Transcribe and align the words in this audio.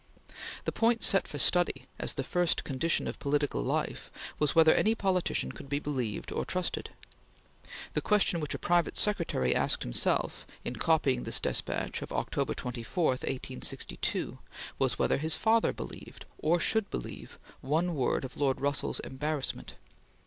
The 0.65 0.71
point 0.71 1.03
set 1.03 1.27
for 1.27 1.37
study 1.37 1.85
as 1.99 2.15
the 2.15 2.23
first 2.23 2.63
condition 2.63 3.07
of 3.07 3.19
political 3.19 3.61
life, 3.61 4.09
was 4.39 4.55
whether 4.55 4.73
any 4.73 4.95
politician 4.95 5.51
could 5.51 5.69
be 5.69 5.77
believed 5.77 6.31
or 6.31 6.43
trusted. 6.43 6.89
The 7.93 8.01
question 8.01 8.39
which 8.39 8.55
a 8.55 8.57
private 8.57 8.97
secretary 8.97 9.53
asked 9.53 9.83
himself, 9.83 10.47
in 10.65 10.77
copying 10.77 11.21
this 11.23 11.39
despatch 11.39 12.01
of 12.01 12.11
October 12.13 12.55
24, 12.55 13.05
1862, 13.11 14.39
was 14.79 14.97
whether 14.97 15.17
his 15.19 15.35
father 15.35 15.71
believed, 15.71 16.25
or 16.39 16.59
should 16.59 16.89
believe, 16.89 17.37
one 17.61 17.93
word 17.93 18.25
of 18.25 18.35
Lord 18.35 18.59
Russell's 18.59 19.01
"embarrassment." 19.01 19.75